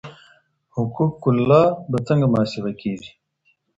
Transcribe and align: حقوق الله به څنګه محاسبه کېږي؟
حقوق 0.75 1.17
الله 1.33 1.65
به 1.89 1.97
څنګه 2.07 2.25
محاسبه 2.33 2.71
کېږي؟ 2.81 3.11